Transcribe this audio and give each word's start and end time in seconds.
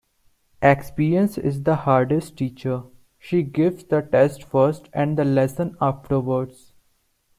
Experience 0.63 1.37
is 1.37 1.61
the 1.61 1.75
hardest 1.75 2.35
teacher. 2.35 2.85
She 3.19 3.43
gives 3.43 3.83
the 3.83 4.01
test 4.01 4.43
first 4.43 4.89
and 4.93 5.15
the 5.15 5.23
lesson 5.23 5.77
afterwards. 5.79 6.73